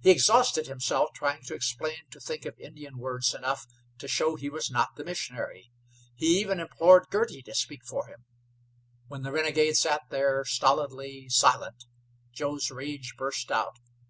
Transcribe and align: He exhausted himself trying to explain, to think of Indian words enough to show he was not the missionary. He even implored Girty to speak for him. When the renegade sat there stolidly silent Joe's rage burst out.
He 0.00 0.10
exhausted 0.10 0.66
himself 0.66 1.10
trying 1.12 1.42
to 1.42 1.52
explain, 1.54 2.08
to 2.10 2.18
think 2.18 2.46
of 2.46 2.58
Indian 2.58 2.96
words 2.96 3.34
enough 3.34 3.66
to 3.98 4.08
show 4.08 4.34
he 4.34 4.48
was 4.48 4.70
not 4.70 4.96
the 4.96 5.04
missionary. 5.04 5.70
He 6.16 6.38
even 6.40 6.58
implored 6.58 7.08
Girty 7.10 7.42
to 7.42 7.54
speak 7.54 7.84
for 7.84 8.06
him. 8.06 8.24
When 9.08 9.24
the 9.24 9.30
renegade 9.30 9.76
sat 9.76 10.00
there 10.08 10.42
stolidly 10.46 11.28
silent 11.28 11.84
Joe's 12.32 12.70
rage 12.70 13.12
burst 13.18 13.52
out. 13.52 13.76